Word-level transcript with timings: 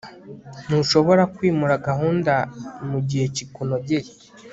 ntushobora 0.65 1.23
kwimura 1.35 1.75
gahunda 1.87 2.33
mugihe 2.89 3.25
gikunogeye 3.35 4.09